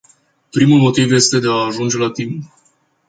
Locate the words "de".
1.39-1.47